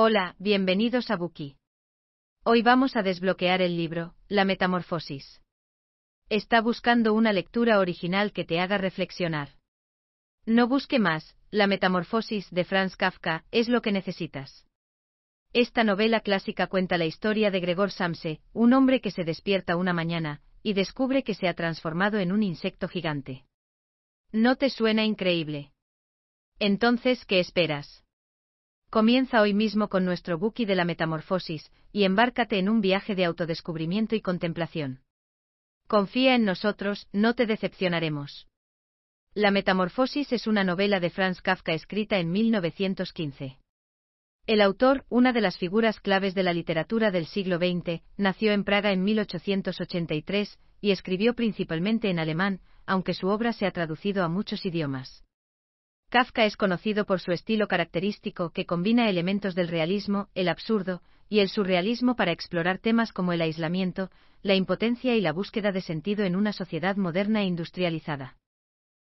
[0.00, 1.56] Hola, bienvenidos a Buki.
[2.44, 5.42] Hoy vamos a desbloquear el libro, La Metamorfosis.
[6.28, 9.48] Está buscando una lectura original que te haga reflexionar.
[10.46, 14.68] No busque más, La Metamorfosis de Franz Kafka es lo que necesitas.
[15.52, 19.94] Esta novela clásica cuenta la historia de Gregor Samse, un hombre que se despierta una
[19.94, 23.46] mañana, y descubre que se ha transformado en un insecto gigante.
[24.30, 25.72] ¿No te suena increíble?
[26.60, 28.04] Entonces, ¿qué esperas?
[28.90, 33.26] Comienza hoy mismo con nuestro Buki de la Metamorfosis, y embárcate en un viaje de
[33.26, 35.00] autodescubrimiento y contemplación.
[35.86, 38.46] Confía en nosotros, no te decepcionaremos.
[39.34, 43.58] La Metamorfosis es una novela de Franz Kafka escrita en 1915.
[44.46, 48.64] El autor, una de las figuras claves de la literatura del siglo XX, nació en
[48.64, 54.28] Praga en 1883 y escribió principalmente en alemán, aunque su obra se ha traducido a
[54.28, 55.27] muchos idiomas.
[56.10, 61.40] Kafka es conocido por su estilo característico que combina elementos del realismo, el absurdo y
[61.40, 64.10] el surrealismo para explorar temas como el aislamiento,
[64.42, 68.38] la impotencia y la búsqueda de sentido en una sociedad moderna e industrializada.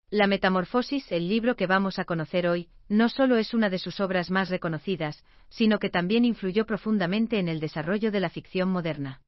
[0.09, 3.99] La Metamorfosis, el libro que vamos a conocer hoy, no solo es una de sus
[3.99, 9.21] obras más reconocidas, sino que también influyó profundamente en el desarrollo de la ficción moderna.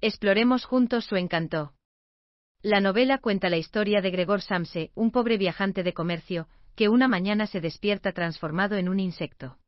[0.00, 1.72] Exploremos juntos su encanto.
[2.62, 7.08] La novela cuenta la historia de Gregor Samse, un pobre viajante de comercio, que una
[7.08, 9.58] mañana se despierta transformado en un insecto.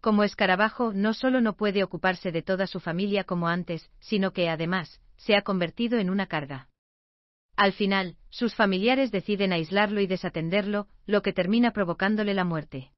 [0.00, 4.48] Como escarabajo, no solo no puede ocuparse de toda su familia como antes, sino que
[4.48, 6.68] además, se ha convertido en una carga.
[7.56, 12.92] Al final, sus familiares deciden aislarlo y desatenderlo, lo que termina provocándole la muerte.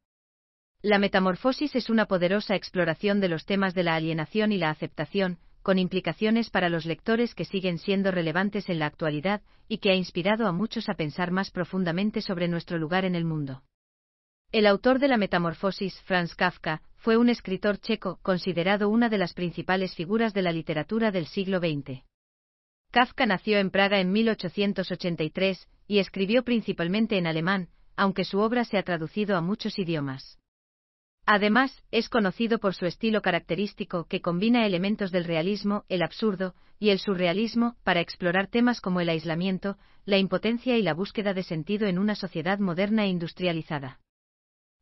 [0.82, 5.38] La metamorfosis es una poderosa exploración de los temas de la alienación y la aceptación,
[5.62, 9.94] con implicaciones para los lectores que siguen siendo relevantes en la actualidad y que ha
[9.94, 13.62] inspirado a muchos a pensar más profundamente sobre nuestro lugar en el mundo.
[14.50, 19.32] El autor de la Metamorfosis, Franz Kafka, fue un escritor checo considerado una de las
[19.32, 22.02] principales figuras de la literatura del siglo XX.
[22.90, 28.76] Kafka nació en Praga en 1883 y escribió principalmente en alemán, aunque su obra se
[28.76, 30.38] ha traducido a muchos idiomas.
[31.34, 36.90] Además, es conocido por su estilo característico que combina elementos del realismo, el absurdo y
[36.90, 41.86] el surrealismo para explorar temas como el aislamiento, la impotencia y la búsqueda de sentido
[41.86, 43.98] en una sociedad moderna e industrializada.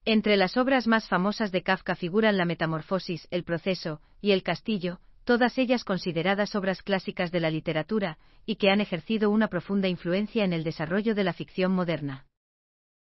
[0.04, 4.98] Entre las obras más famosas de Kafka figuran La Metamorfosis, El Proceso y El Castillo,
[5.22, 10.44] todas ellas consideradas obras clásicas de la literatura y que han ejercido una profunda influencia
[10.44, 12.26] en el desarrollo de la ficción moderna.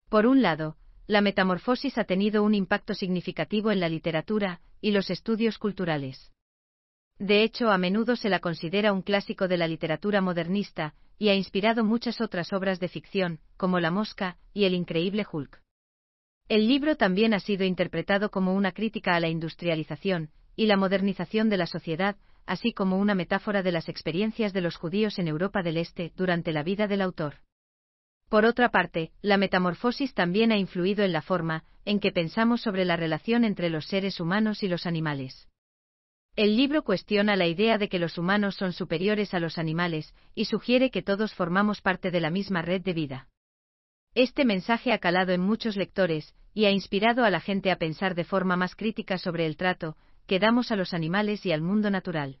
[0.08, 5.10] Por un lado, la metamorfosis ha tenido un impacto significativo en la literatura y los
[5.10, 6.32] estudios culturales.
[7.18, 11.34] De hecho, a menudo se la considera un clásico de la literatura modernista, y ha
[11.34, 15.62] inspirado muchas otras obras de ficción, como La Mosca y El Increíble Hulk.
[16.48, 21.48] El libro también ha sido interpretado como una crítica a la industrialización y la modernización
[21.48, 25.62] de la sociedad, así como una metáfora de las experiencias de los judíos en Europa
[25.62, 27.36] del Este durante la vida del autor.
[28.28, 32.84] Por otra parte, la metamorfosis también ha influido en la forma en que pensamos sobre
[32.84, 35.48] la relación entre los seres humanos y los animales.
[36.34, 40.46] El libro cuestiona la idea de que los humanos son superiores a los animales y
[40.46, 43.28] sugiere que todos formamos parte de la misma red de vida.
[44.14, 48.14] Este mensaje ha calado en muchos lectores y ha inspirado a la gente a pensar
[48.14, 51.90] de forma más crítica sobre el trato que damos a los animales y al mundo
[51.90, 52.40] natural.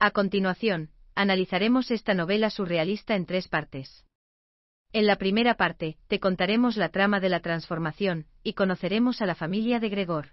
[0.00, 4.04] A continuación, analizaremos esta novela surrealista en tres partes.
[4.92, 9.34] En la primera parte, te contaremos la trama de la transformación, y conoceremos a la
[9.34, 10.30] familia de Gregor.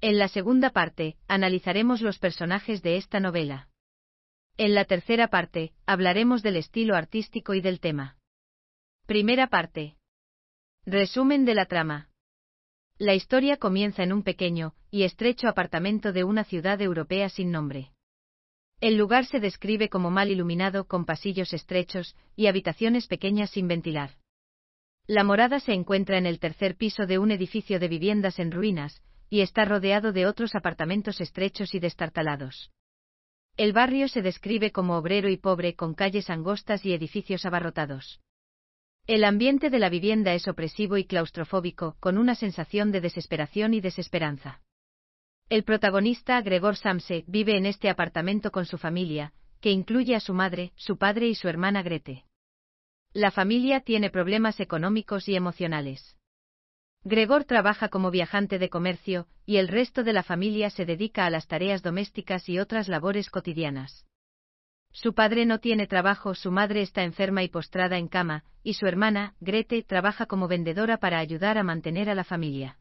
[0.00, 3.68] En la segunda parte, analizaremos los personajes de esta novela.
[4.56, 8.16] En la tercera parte, hablaremos del estilo artístico y del tema.
[9.06, 9.96] Primera parte.
[10.84, 12.08] Resumen de la trama.
[12.98, 17.92] La historia comienza en un pequeño y estrecho apartamento de una ciudad europea sin nombre.
[18.80, 24.10] El lugar se describe como mal iluminado con pasillos estrechos y habitaciones pequeñas sin ventilar.
[25.06, 29.02] La morada se encuentra en el tercer piso de un edificio de viviendas en ruinas,
[29.30, 32.70] y está rodeado de otros apartamentos estrechos y destartalados.
[33.56, 38.20] El barrio se describe como obrero y pobre con calles angostas y edificios abarrotados.
[39.06, 43.80] El ambiente de la vivienda es opresivo y claustrofóbico, con una sensación de desesperación y
[43.80, 44.60] desesperanza.
[45.48, 50.34] El protagonista, Gregor Samse, vive en este apartamento con su familia, que incluye a su
[50.34, 52.24] madre, su padre y su hermana Grete.
[53.12, 56.16] La familia tiene problemas económicos y emocionales.
[57.04, 61.30] Gregor trabaja como viajante de comercio, y el resto de la familia se dedica a
[61.30, 64.04] las tareas domésticas y otras labores cotidianas.
[64.90, 68.88] Su padre no tiene trabajo, su madre está enferma y postrada en cama, y su
[68.88, 72.78] hermana, Grete, trabaja como vendedora para ayudar a mantener a la familia.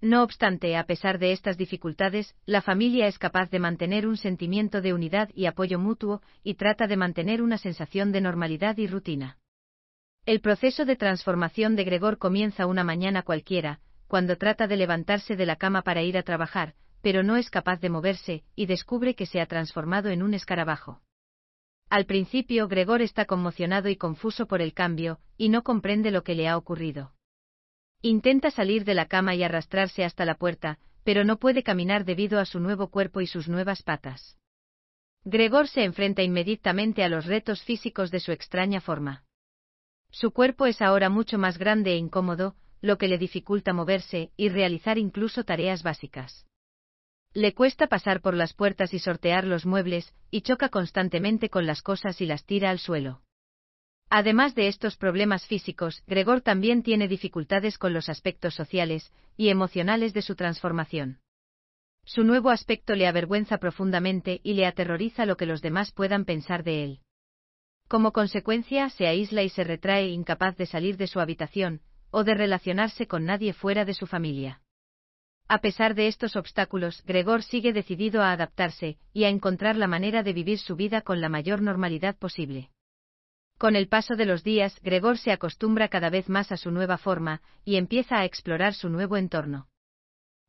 [0.00, 4.80] No obstante, a pesar de estas dificultades, la familia es capaz de mantener un sentimiento
[4.80, 9.38] de unidad y apoyo mutuo, y trata de mantener una sensación de normalidad y rutina.
[10.24, 15.46] El proceso de transformación de Gregor comienza una mañana cualquiera, cuando trata de levantarse de
[15.46, 19.26] la cama para ir a trabajar, pero no es capaz de moverse, y descubre que
[19.26, 21.02] se ha transformado en un escarabajo.
[21.90, 26.34] Al principio Gregor está conmocionado y confuso por el cambio, y no comprende lo que
[26.34, 27.12] le ha ocurrido.
[28.02, 32.38] Intenta salir de la cama y arrastrarse hasta la puerta, pero no puede caminar debido
[32.38, 34.38] a su nuevo cuerpo y sus nuevas patas.
[35.24, 39.24] Gregor se enfrenta inmediatamente a los retos físicos de su extraña forma.
[40.10, 44.48] Su cuerpo es ahora mucho más grande e incómodo, lo que le dificulta moverse y
[44.48, 46.46] realizar incluso tareas básicas.
[47.34, 51.82] Le cuesta pasar por las puertas y sortear los muebles, y choca constantemente con las
[51.82, 53.20] cosas y las tira al suelo.
[54.12, 60.12] Además de estos problemas físicos, Gregor también tiene dificultades con los aspectos sociales y emocionales
[60.12, 61.20] de su transformación.
[62.04, 66.64] Su nuevo aspecto le avergüenza profundamente y le aterroriza lo que los demás puedan pensar
[66.64, 67.00] de él.
[67.86, 71.80] Como consecuencia, se aísla y se retrae incapaz de salir de su habitación,
[72.10, 74.60] o de relacionarse con nadie fuera de su familia.
[75.46, 80.24] A pesar de estos obstáculos, Gregor sigue decidido a adaptarse y a encontrar la manera
[80.24, 82.70] de vivir su vida con la mayor normalidad posible.
[83.60, 86.96] Con el paso de los días, Gregor se acostumbra cada vez más a su nueva
[86.96, 89.68] forma, y empieza a explorar su nuevo entorno.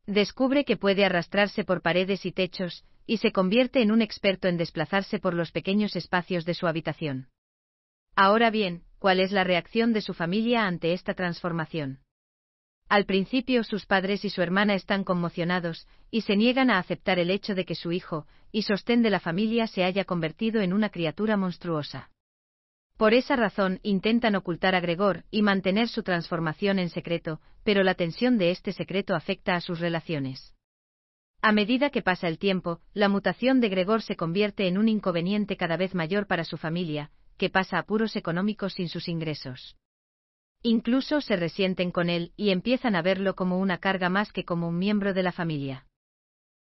[0.06, 4.56] Descubre que puede arrastrarse por paredes y techos, y se convierte en un experto en
[4.56, 7.28] desplazarse por los pequeños espacios de su habitación.
[8.16, 12.00] Ahora bien, ¿cuál es la reacción de su familia ante esta transformación?
[12.88, 17.28] Al principio sus padres y su hermana están conmocionados, y se niegan a aceptar el
[17.28, 20.88] hecho de que su hijo, y sostén de la familia, se haya convertido en una
[20.88, 22.08] criatura monstruosa.
[23.02, 27.96] Por esa razón intentan ocultar a Gregor y mantener su transformación en secreto, pero la
[27.96, 30.54] tensión de este secreto afecta a sus relaciones.
[31.40, 35.56] A medida que pasa el tiempo, la mutación de Gregor se convierte en un inconveniente
[35.56, 39.76] cada vez mayor para su familia, que pasa apuros económicos sin sus ingresos.
[40.62, 44.68] Incluso se resienten con él y empiezan a verlo como una carga más que como
[44.68, 45.86] un miembro de la familia.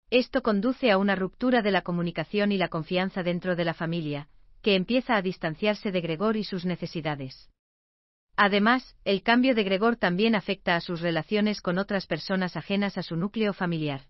[0.09, 4.29] Esto conduce a una ruptura de la comunicación y la confianza dentro de la familia,
[4.63, 7.51] que empieza a distanciarse de Gregor y sus necesidades.
[8.37, 13.03] Además, el cambio de Gregor también afecta a sus relaciones con otras personas ajenas a
[13.03, 14.03] su núcleo familiar.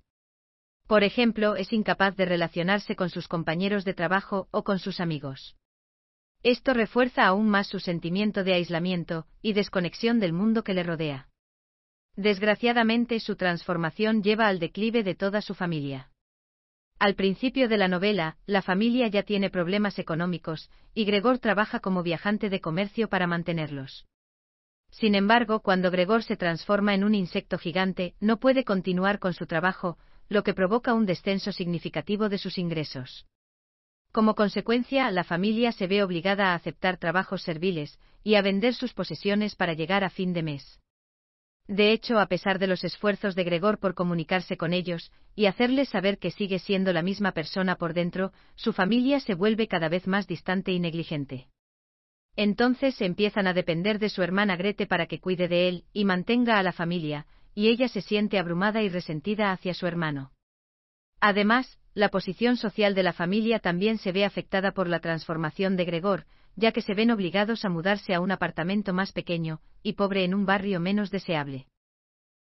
[0.87, 5.57] Por ejemplo, es incapaz de relacionarse con sus compañeros de trabajo o con sus amigos.
[6.43, 11.29] Esto refuerza aún más su sentimiento de aislamiento y desconexión del mundo que le rodea.
[12.17, 16.11] Desgraciadamente su transformación lleva al declive de toda su familia.
[16.99, 22.03] Al principio de la novela, la familia ya tiene problemas económicos, y Gregor trabaja como
[22.03, 24.07] viajante de comercio para mantenerlos.
[24.91, 29.47] Sin embargo, cuando Gregor se transforma en un insecto gigante, no puede continuar con su
[29.47, 29.97] trabajo,
[30.29, 33.27] lo que provoca un descenso significativo de sus ingresos.
[34.11, 38.93] Como consecuencia, la familia se ve obligada a aceptar trabajos serviles y a vender sus
[38.93, 40.81] posesiones para llegar a fin de mes.
[41.69, 45.91] De hecho, a pesar de los esfuerzos de Gregor por comunicarse con ellos y hacerles
[45.91, 50.07] saber que sigue siendo la misma persona por dentro, su familia se vuelve cada vez
[50.07, 51.49] más distante y negligente.
[52.37, 56.59] Entonces empiezan a depender de su hermana Grete para que cuide de él y mantenga
[56.59, 60.33] a la familia, y ella se siente abrumada y resentida hacia su hermano.
[61.21, 65.85] Además, la posición social de la familia también se ve afectada por la transformación de
[65.85, 66.25] Gregor,
[66.59, 70.35] ya que se ven obligados a mudarse a un apartamento más pequeño y pobre en
[70.35, 71.69] un barrio menos deseable.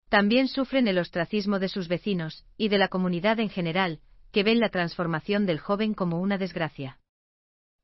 [0.09, 3.99] También sufren el ostracismo de sus vecinos y de la comunidad en general,
[4.31, 7.01] que ven la transformación del joven como una desgracia.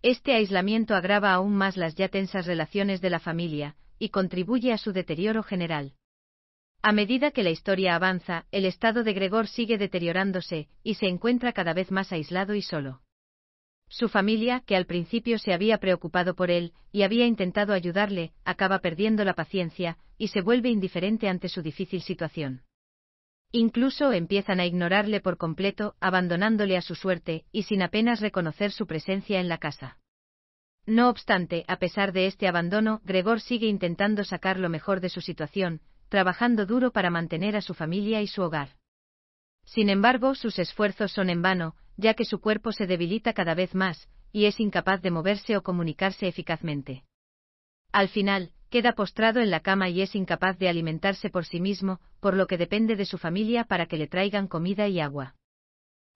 [0.02, 4.78] Este aislamiento agrava aún más las ya tensas relaciones de la familia y contribuye a
[4.78, 5.94] su deterioro general.
[6.80, 11.52] A medida que la historia avanza, el estado de Gregor sigue deteriorándose, y se encuentra
[11.52, 13.02] cada vez más aislado y solo.
[13.90, 18.78] Su familia, que al principio se había preocupado por él, y había intentado ayudarle, acaba
[18.78, 22.62] perdiendo la paciencia, y se vuelve indiferente ante su difícil situación.
[23.50, 28.86] Incluso empiezan a ignorarle por completo, abandonándole a su suerte, y sin apenas reconocer su
[28.86, 29.98] presencia en la casa.
[30.86, 35.20] No obstante, a pesar de este abandono, Gregor sigue intentando sacar lo mejor de su
[35.20, 38.76] situación, trabajando duro para mantener a su familia y su hogar.
[39.64, 43.74] Sin embargo, sus esfuerzos son en vano, ya que su cuerpo se debilita cada vez
[43.74, 47.04] más, y es incapaz de moverse o comunicarse eficazmente.
[47.92, 52.00] Al final, queda postrado en la cama y es incapaz de alimentarse por sí mismo,
[52.20, 55.34] por lo que depende de su familia para que le traigan comida y agua.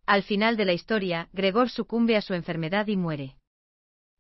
[0.06, 3.36] Al final de la historia, Gregor sucumbe a su enfermedad y muere.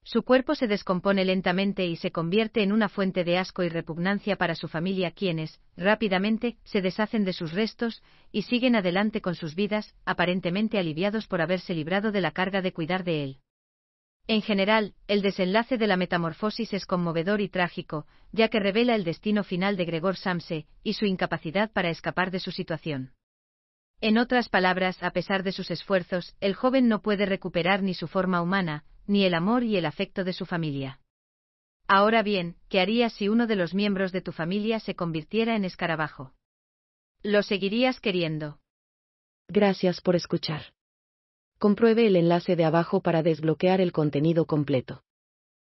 [0.06, 4.36] Su cuerpo se descompone lentamente y se convierte en una fuente de asco y repugnancia
[4.36, 9.54] para su familia quienes, rápidamente, se deshacen de sus restos y siguen adelante con sus
[9.54, 13.38] vidas, aparentemente aliviados por haberse librado de la carga de cuidar de él.
[14.26, 19.04] En general, el desenlace de la metamorfosis es conmovedor y trágico, ya que revela el
[19.04, 23.12] destino final de Gregor Samse y su incapacidad para escapar de su situación.
[24.02, 28.06] En otras palabras, a pesar de sus esfuerzos, el joven no puede recuperar ni su
[28.06, 31.00] forma humana, ni el amor y el afecto de su familia.
[31.86, 35.64] Ahora bien, ¿qué harías si uno de los miembros de tu familia se convirtiera en
[35.64, 36.32] escarabajo?
[37.22, 38.58] ¿Lo seguirías queriendo?
[39.48, 40.72] Gracias por escuchar.
[41.58, 45.03] Compruebe el enlace de abajo para desbloquear el contenido completo.